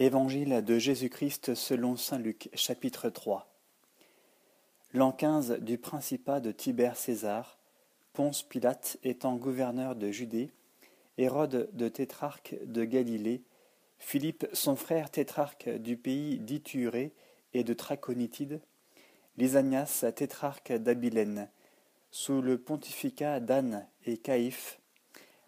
Évangile 0.00 0.62
de 0.64 0.78
Jésus-Christ 0.78 1.56
selon 1.56 1.96
saint 1.96 2.20
Luc, 2.20 2.50
chapitre 2.54 3.10
3. 3.10 3.52
L'an 4.94 5.10
15 5.10 5.58
du 5.58 5.76
principat 5.76 6.38
de 6.38 6.52
Tibère 6.52 6.96
César, 6.96 7.58
Ponce 8.12 8.44
Pilate 8.44 8.96
étant 9.02 9.34
gouverneur 9.34 9.96
de 9.96 10.12
Judée, 10.12 10.50
Hérode 11.16 11.68
de 11.72 11.88
tétrarque 11.88 12.54
de 12.64 12.84
Galilée, 12.84 13.42
Philippe 13.98 14.46
son 14.52 14.76
frère 14.76 15.10
tétrarque 15.10 15.68
du 15.68 15.96
pays 15.96 16.38
d'Ithurée 16.38 17.12
et 17.52 17.64
de 17.64 17.74
Traconitide, 17.74 18.60
Lysanias 19.36 20.04
tétrarque 20.14 20.72
d'Abilène, 20.72 21.48
sous 22.12 22.40
le 22.40 22.56
pontificat 22.56 23.40
d'Anne 23.40 23.84
et 24.06 24.16
Caïphe, 24.16 24.78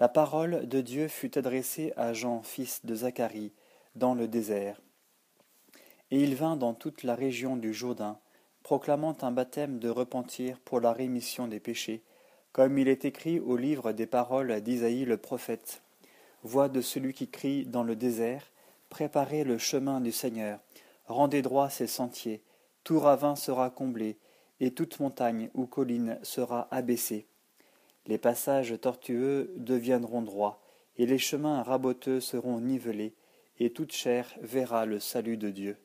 la 0.00 0.08
parole 0.08 0.66
de 0.66 0.80
Dieu 0.80 1.06
fut 1.06 1.38
adressée 1.38 1.92
à 1.96 2.12
Jean, 2.12 2.42
fils 2.42 2.84
de 2.84 2.96
Zacharie, 2.96 3.52
dans 3.94 4.14
le 4.14 4.28
désert. 4.28 4.80
Et 6.10 6.22
il 6.22 6.34
vint 6.34 6.56
dans 6.56 6.74
toute 6.74 7.02
la 7.02 7.14
région 7.14 7.56
du 7.56 7.72
Jourdain, 7.72 8.18
proclamant 8.62 9.16
un 9.22 9.32
baptême 9.32 9.78
de 9.78 9.88
repentir 9.88 10.58
pour 10.60 10.80
la 10.80 10.92
rémission 10.92 11.48
des 11.48 11.60
péchés, 11.60 12.02
comme 12.52 12.78
il 12.78 12.88
est 12.88 13.04
écrit 13.04 13.40
au 13.40 13.56
livre 13.56 13.92
des 13.92 14.06
paroles 14.06 14.60
d'Isaïe 14.60 15.04
le 15.04 15.16
prophète. 15.16 15.82
Voix 16.42 16.68
de 16.68 16.80
celui 16.80 17.14
qui 17.14 17.28
crie 17.28 17.64
dans 17.64 17.82
le 17.82 17.96
désert, 17.96 18.52
Préparez 18.92 19.42
le 19.42 19.56
chemin 19.56 20.02
du 20.02 20.12
Seigneur, 20.12 20.60
rendez 21.06 21.40
droit 21.40 21.70
ses 21.70 21.86
sentiers, 21.86 22.42
tout 22.84 23.00
ravin 23.00 23.36
sera 23.36 23.70
comblé, 23.70 24.18
et 24.60 24.72
toute 24.72 25.00
montagne 25.00 25.48
ou 25.54 25.64
colline 25.64 26.18
sera 26.22 26.68
abaissée. 26.70 27.26
Les 28.06 28.18
passages 28.18 28.78
tortueux 28.78 29.50
deviendront 29.56 30.20
droits, 30.20 30.60
et 30.98 31.06
les 31.06 31.16
chemins 31.16 31.62
raboteux 31.62 32.20
seront 32.20 32.60
nivelés, 32.60 33.14
et 33.64 33.70
toute 33.70 33.92
chair 33.92 34.26
verra 34.40 34.86
le 34.86 34.98
salut 34.98 35.36
de 35.36 35.48
Dieu. 35.48 35.76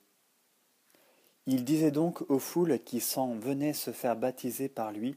Il 1.45 1.63
disait 1.63 1.91
donc 1.91 2.27
aux 2.27 2.39
foules 2.39 2.79
qui 2.79 2.99
s'en 2.99 3.35
venaient 3.35 3.73
se 3.73 3.91
faire 3.91 4.15
baptiser 4.15 4.67
par 4.67 4.91
lui, 4.91 5.15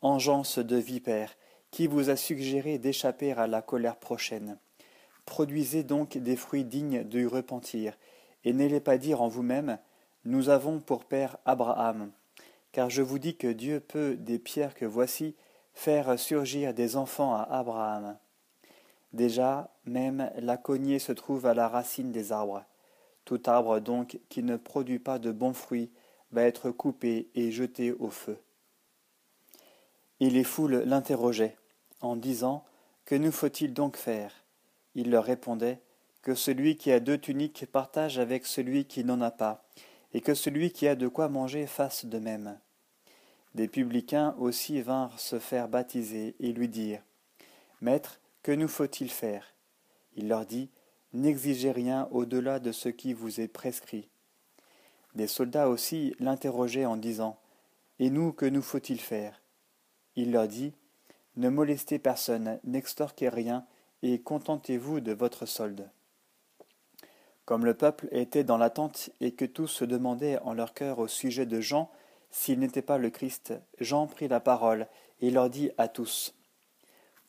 Engeance 0.00 0.58
de 0.58 0.76
vipère, 0.76 1.36
qui 1.70 1.86
vous 1.86 2.10
a 2.10 2.16
suggéré 2.16 2.78
d'échapper 2.78 3.32
à 3.32 3.46
la 3.46 3.62
colère 3.62 3.96
prochaine 3.96 4.58
Produisez 5.24 5.84
donc 5.84 6.18
des 6.18 6.34
fruits 6.34 6.64
dignes 6.64 7.04
du 7.04 7.28
repentir, 7.28 7.96
et 8.42 8.52
n'allez 8.52 8.80
pas 8.80 8.98
dire 8.98 9.22
en 9.22 9.28
vous-même, 9.28 9.78
Nous 10.24 10.48
avons 10.48 10.80
pour 10.80 11.04
père 11.04 11.36
Abraham. 11.44 12.10
Car 12.72 12.90
je 12.90 13.02
vous 13.02 13.20
dis 13.20 13.36
que 13.36 13.46
Dieu 13.46 13.78
peut, 13.78 14.16
des 14.16 14.40
pierres 14.40 14.74
que 14.74 14.84
voici, 14.84 15.36
faire 15.74 16.18
surgir 16.18 16.74
des 16.74 16.96
enfants 16.96 17.34
à 17.34 17.42
Abraham. 17.42 18.18
Déjà, 19.12 19.70
même 19.84 20.30
la 20.36 20.56
cognée 20.56 20.98
se 20.98 21.12
trouve 21.12 21.46
à 21.46 21.54
la 21.54 21.68
racine 21.68 22.12
des 22.12 22.32
arbres. 22.32 22.64
Tout 23.24 23.42
arbre 23.46 23.80
donc 23.80 24.20
qui 24.28 24.42
ne 24.42 24.56
produit 24.56 24.98
pas 24.98 25.18
de 25.18 25.32
bons 25.32 25.54
fruits 25.54 25.90
va 26.30 26.42
être 26.42 26.70
coupé 26.70 27.30
et 27.34 27.50
jeté 27.50 27.92
au 27.92 28.10
feu. 28.10 28.38
Et 30.20 30.30
les 30.30 30.44
foules 30.44 30.82
l'interrogeaient, 30.84 31.56
en 32.00 32.16
disant 32.16 32.64
Que 33.04 33.14
nous 33.14 33.32
faut-il 33.32 33.72
donc 33.72 33.96
faire? 33.96 34.32
Il 34.94 35.10
leur 35.10 35.24
répondait 35.24 35.80
Que 36.22 36.34
celui 36.34 36.76
qui 36.76 36.90
a 36.92 37.00
deux 37.00 37.18
tuniques 37.18 37.66
partage 37.70 38.18
avec 38.18 38.46
celui 38.46 38.84
qui 38.84 39.04
n'en 39.04 39.20
a 39.20 39.30
pas, 39.30 39.64
et 40.12 40.20
que 40.20 40.34
celui 40.34 40.70
qui 40.72 40.88
a 40.88 40.96
de 40.96 41.08
quoi 41.08 41.28
manger 41.28 41.66
fasse 41.66 42.04
de 42.04 42.18
même. 42.18 42.58
Des 43.54 43.68
publicains 43.68 44.34
aussi 44.38 44.82
vinrent 44.82 45.18
se 45.18 45.38
faire 45.38 45.68
baptiser 45.68 46.36
et 46.40 46.52
lui 46.52 46.68
dire 46.68 47.02
Maître, 47.80 48.20
que 48.48 48.52
nous 48.54 48.66
faut-il 48.66 49.10
faire? 49.10 49.52
Il 50.16 50.28
leur 50.28 50.46
dit 50.46 50.70
N'exigez 51.12 51.70
rien 51.70 52.08
au-delà 52.12 52.60
de 52.60 52.72
ce 52.72 52.88
qui 52.88 53.12
vous 53.12 53.42
est 53.42 53.46
prescrit. 53.46 54.08
Des 55.14 55.26
soldats 55.26 55.68
aussi 55.68 56.14
l'interrogeaient 56.18 56.86
en 56.86 56.96
disant 56.96 57.38
Et 57.98 58.08
nous, 58.08 58.32
que 58.32 58.46
nous 58.46 58.62
faut-il 58.62 59.02
faire? 59.02 59.42
Il 60.16 60.32
leur 60.32 60.48
dit 60.48 60.72
Ne 61.36 61.50
molestez 61.50 61.98
personne, 61.98 62.58
n'extorquez 62.64 63.28
rien, 63.28 63.66
et 64.00 64.18
contentez-vous 64.18 65.00
de 65.00 65.12
votre 65.12 65.44
solde. 65.44 65.90
Comme 67.44 67.66
le 67.66 67.74
peuple 67.74 68.08
était 68.12 68.44
dans 68.44 68.56
l'attente 68.56 69.10
et 69.20 69.32
que 69.32 69.44
tous 69.44 69.68
se 69.68 69.84
demandaient 69.84 70.38
en 70.38 70.54
leur 70.54 70.72
cœur 70.72 71.00
au 71.00 71.06
sujet 71.06 71.44
de 71.44 71.60
Jean 71.60 71.90
s'il 72.30 72.60
n'était 72.60 72.80
pas 72.80 72.96
le 72.96 73.10
Christ, 73.10 73.52
Jean 73.78 74.06
prit 74.06 74.26
la 74.26 74.40
parole 74.40 74.86
et 75.20 75.30
leur 75.30 75.50
dit 75.50 75.70
à 75.76 75.88
tous 75.88 76.34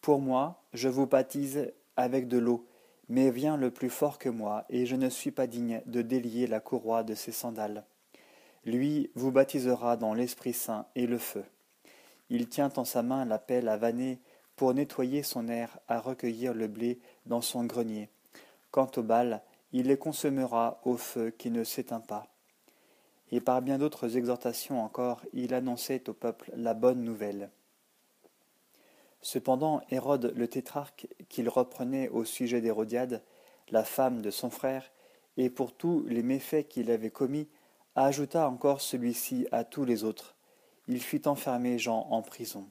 pour 0.02 0.20
moi, 0.20 0.64
je 0.74 0.88
vous 0.88 1.08
baptise 1.08 1.72
avec 1.98 2.28
de 2.28 2.38
l'eau, 2.38 2.66
mais 3.10 3.32
vient 3.32 3.58
le 3.58 3.72
plus 3.72 3.90
fort 3.90 4.18
que 4.18 4.30
moi, 4.30 4.66
et 4.70 4.86
je 4.86 4.96
ne 4.96 5.10
suis 5.10 5.32
pas 5.32 5.48
digne 5.48 5.82
de 5.86 6.02
délier 6.02 6.48
la 6.48 6.60
courroie 6.60 7.04
de 7.04 7.16
ses 7.16 7.32
sandales. 7.32 7.86
Lui 8.66 9.10
vous 9.16 9.32
baptisera 9.32 9.98
dans 9.98 10.14
l'Esprit 10.14 10.54
Saint 10.54 10.86
et 10.96 11.08
le 11.08 11.18
feu. 11.18 11.44
Il 12.30 12.48
tient 12.48 12.72
en 12.76 12.86
sa 12.86 13.02
main 13.02 13.26
la 13.26 13.40
pelle 13.40 13.68
à 13.68 13.78
vanner 13.78 14.20
pour 14.56 14.74
nettoyer 14.74 15.24
son 15.24 15.48
air 15.48 15.80
à 15.88 16.00
recueillir 16.00 16.54
le 16.54 16.68
blé 16.68 17.00
dans 17.26 17.42
son 17.42 17.66
grenier. 17.66 18.10
Quant 18.72 18.92
au 18.98 19.02
bal, 19.02 19.42
il 19.72 19.88
les 19.88 19.98
consommera 19.98 20.80
au 20.84 20.98
feu 20.98 21.32
qui 21.32 21.50
ne 21.50 21.64
s'éteint 21.64 22.00
pas. 22.00 22.28
Et 23.32 23.42
par 23.42 23.62
bien 23.62 23.78
d'autres 23.78 24.18
exhortations 24.18 24.84
encore, 24.84 25.22
il 25.34 25.54
annonçait 25.54 26.10
au 26.10 26.14
peuple 26.14 26.52
la 26.56 26.74
bonne 26.74 27.04
nouvelle. 27.04 27.50
Cependant, 29.22 29.82
Hérode 29.90 30.34
le 30.36 30.48
tétrarque, 30.48 31.08
qu'il 31.28 31.50
reprenait 31.50 32.10
au 32.10 32.24
sujet 32.24 32.62
d'Hérodiade, 32.62 33.24
la 33.70 33.84
femme 33.84 34.22
de 34.22 34.32
son 34.32 34.50
frère, 34.50 34.92
et 35.38 35.50
pour 35.50 35.74
tous 35.74 36.06
les 36.08 36.24
méfaits 36.24 36.68
qu'il 36.68 36.90
avait 36.92 37.12
commis, 37.12 37.48
ajouta 37.96 38.48
encore 38.50 38.82
celui-ci 38.82 39.48
à 39.52 39.64
tous 39.64 39.84
les 39.84 40.04
autres. 40.04 40.36
Il 40.88 41.02
fit 41.02 41.22
enfermer 41.26 41.78
Jean 41.78 42.08
en 42.10 42.22
prison. 42.22 42.70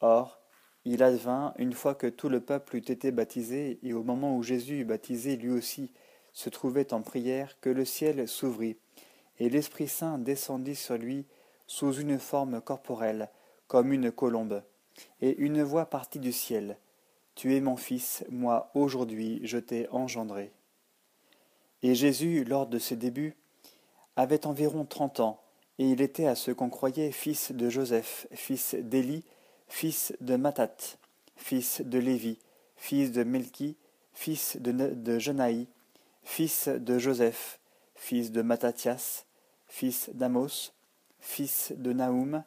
Or, 0.00 0.40
il 0.84 1.02
advint, 1.02 1.54
une 1.58 1.72
fois 1.72 1.94
que 1.94 2.06
tout 2.06 2.28
le 2.28 2.40
peuple 2.40 2.76
eut 2.76 2.90
été 2.90 3.12
baptisé, 3.12 3.78
et 3.82 3.94
au 3.94 4.02
moment 4.02 4.36
où 4.36 4.42
Jésus 4.42 4.84
baptisé 4.84 5.36
lui 5.36 5.50
aussi 5.50 5.92
se 6.32 6.50
trouvait 6.50 6.92
en 6.92 7.02
prière, 7.02 7.58
que 7.60 7.70
le 7.70 7.84
ciel 7.84 8.28
s'ouvrit, 8.28 8.76
et 9.38 9.48
l'Esprit 9.48 9.88
Saint 9.88 10.18
descendit 10.18 10.76
sur 10.76 10.96
lui 10.96 11.26
sous 11.66 11.92
une 11.94 12.18
forme 12.18 12.60
corporelle, 12.60 13.30
comme 13.68 13.92
une 13.92 14.12
colombe 14.12 14.62
et 15.20 15.36
une 15.38 15.62
voix 15.62 15.86
partit 15.86 16.18
du 16.18 16.32
ciel. 16.32 16.78
Tu 17.34 17.56
es 17.56 17.60
mon 17.60 17.76
fils, 17.76 18.24
moi 18.30 18.70
aujourd'hui 18.74 19.40
je 19.44 19.58
t'ai 19.58 19.88
engendré. 19.90 20.52
Et 21.82 21.94
Jésus, 21.94 22.44
lors 22.44 22.66
de 22.66 22.78
ses 22.78 22.96
débuts, 22.96 23.34
avait 24.16 24.46
environ 24.46 24.84
trente 24.84 25.20
ans, 25.20 25.42
et 25.78 25.88
il 25.88 26.00
était 26.00 26.26
à 26.26 26.34
ce 26.34 26.50
qu'on 26.50 26.68
croyait 26.68 27.12
fils 27.12 27.52
de 27.52 27.70
Joseph, 27.70 28.26
fils 28.32 28.74
d'Élie, 28.74 29.24
fils 29.68 30.14
de 30.20 30.36
Matat, 30.36 30.76
fils 31.36 31.80
de 31.80 31.98
Lévi, 31.98 32.38
fils 32.76 33.10
de 33.10 33.24
Melchi, 33.24 33.76
fils 34.12 34.56
de, 34.60 34.72
de 34.72 35.18
fils 36.22 36.68
de 36.68 36.98
Joseph, 36.98 37.58
fils 37.94 38.30
de 38.32 38.42
Matathias, 38.42 39.26
fils 39.66 40.10
d'Amos, 40.12 40.72
fils 41.20 41.72
de 41.76 41.92
Naoum, 41.92 42.44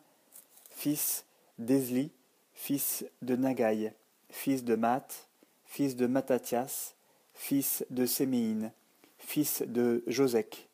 fils 0.69 1.25
d'Ezli, 1.57 2.11
fils 2.55 3.05
de 3.21 3.35
Nagaï, 3.35 3.93
fils 4.29 4.63
de 4.63 4.75
Math, 4.75 5.29
fils 5.65 5.95
de 5.95 6.07
Matathias, 6.07 6.95
fils 7.33 7.85
de 7.89 8.05
Séméine, 8.05 8.71
fils 9.17 9.61
de 9.61 10.03
Josek, 10.07 10.67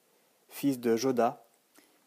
fils 0.47 0.79
de 0.79 0.95
Joda, 0.95 1.45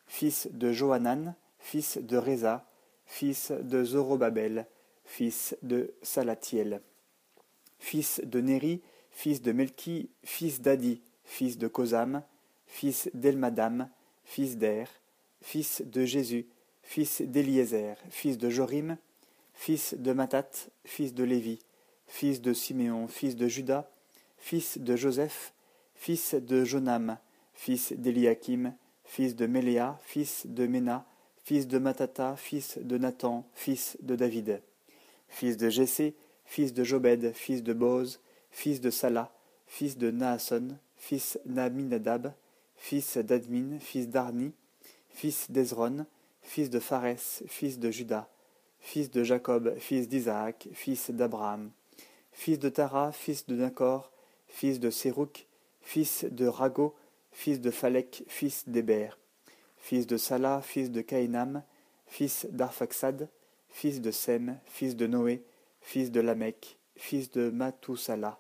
fils 0.07 0.49
de 0.51 0.73
Johanan, 0.73 1.35
fils 1.59 1.99
de 1.99 2.17
Reza, 2.17 2.67
fils 3.07 3.51
de 3.51 3.85
Zorobabel, 3.85 4.67
fils 5.05 5.57
de 5.63 5.93
Salatiel, 6.03 6.81
fils 7.79 8.21
de 8.25 8.41
Néri, 8.41 8.81
fils 9.11 9.43
de 9.43 9.53
Melki, 9.53 10.09
fils 10.25 10.61
d'Adi, 10.61 11.03
fils 11.25 11.59
de 11.59 11.69
Kosam, 11.69 12.23
fils 12.67 13.11
d'Elmadam, 13.15 13.89
fils 14.25 14.57
d'Er, 14.57 14.89
fils 15.43 15.83
de 15.83 16.05
Jésus, 16.05 16.47
fils 16.83 17.23
d'Éliézer, 17.23 17.97
fils 18.11 18.39
de 18.39 18.51
Jorim, 18.51 18.97
fils 19.55 19.95
de 19.95 20.13
Matat, 20.13 20.51
fils 20.85 21.15
de 21.15 21.25
Lévi, 21.25 21.59
fils 22.07 22.41
de 22.41 22.53
Siméon, 22.53 23.09
fils 23.09 23.37
de 23.37 23.49
Judas, 23.49 23.91
fils 24.37 24.79
de 24.79 24.97
Joseph, 24.97 25.55
fils 25.95 26.35
de 26.35 26.65
Jonam, 26.65 27.19
fils 27.55 27.93
d'Eliakim, 27.93 28.75
fils 29.05 29.35
de 29.37 29.47
Méléa, 29.47 29.99
fils 30.05 30.47
de 30.47 30.67
Ména, 30.67 31.07
fils 31.43 31.67
de 31.67 31.79
Matata, 31.79 32.37
fils 32.37 32.79
de 32.79 32.99
Nathan, 32.99 33.49
fils 33.55 33.97
de 34.03 34.17
David, 34.17 34.63
fils 35.29 35.57
de 35.57 35.69
Jessé, 35.69 36.15
fils 36.45 36.75
de 36.75 36.85
Jobed, 36.85 37.33
fils 37.33 37.63
de 37.63 37.73
Boz, 37.73 38.21
fils 38.51 38.81
de 38.81 38.91
Salah, 38.91 39.33
fils 39.67 39.97
de 39.97 40.11
Naasson, 40.11 40.77
fils 40.97 41.39
d'Aminadab, 41.45 42.33
fils 42.77 43.17
d'Admin, 43.19 43.79
fils 43.79 44.09
d'Arni, 44.09 44.53
fils 45.11 45.51
d'Ezron, 45.51 46.07
fils 46.43 46.71
de 46.71 46.81
Phares, 46.81 47.43
fils 47.47 47.79
de 47.79 47.91
Judas, 47.91 48.29
fils 48.85 49.11
de 49.11 49.25
Jacob, 49.25 49.75
fils 49.79 50.09
d'Isaac, 50.09 50.69
fils 50.75 51.11
d'Abraham, 51.11 51.71
fils 52.33 52.59
de 52.59 52.69
Tara, 52.69 53.13
fils 53.13 53.47
de 53.47 53.57
Nacor, 53.57 54.13
fils 54.47 54.79
de 54.79 54.91
Sérouk, 54.91 55.47
fils 55.81 56.27
de 56.31 56.47
Rago, 56.47 56.95
fils 57.33 57.63
de 57.63 57.71
Phalek, 57.71 58.25
fils 58.29 58.69
d'Héber, 58.69 59.19
fils 59.79 60.07
de 60.07 60.19
Salah, 60.19 60.61
fils 60.61 60.91
de 60.91 61.01
Caïnam, 61.01 61.63
fils 62.07 62.47
d'Arphaxad, 62.51 63.29
fils 63.71 64.03
de 64.03 64.11
Sem, 64.11 64.59
fils 64.67 64.95
de 64.95 65.07
Noé, 65.07 65.43
fils 65.81 66.13
de 66.13 66.21
Lamech, 66.21 66.77
fils 66.95 67.31
de 67.31 67.49
Mathusala, 67.49 68.39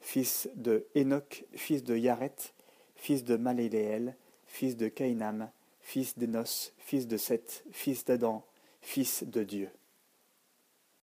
fils 0.00 0.50
de 0.54 0.86
Enoch, 0.94 1.44
fils 1.54 1.82
de 1.82 1.96
Yaret, 1.96 2.52
fils 2.94 3.24
de 3.24 3.36
Maléléel, 3.36 4.16
fils 4.44 4.76
de 4.76 4.88
Caïnam, 4.88 5.50
fils 5.80 6.18
d'Enos, 6.18 6.74
fils 6.76 7.08
de 7.08 7.16
Seth, 7.16 7.64
fils 7.72 8.04
d'Adam, 8.04 8.44
fils 8.82 9.24
de 9.24 9.42
Dieu. 9.42 9.70